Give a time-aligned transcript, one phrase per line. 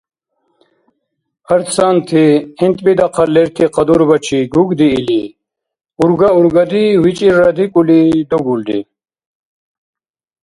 [1.53, 2.23] Арцанти,
[2.59, 5.23] гӀинтӀби дахъал лерти кьадубачи гугдиили,
[6.01, 8.79] урга-ургади вичӀирра дикӀули, дугулри.